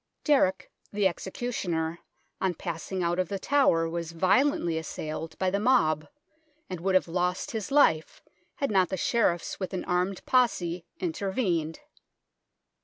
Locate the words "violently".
4.13-4.79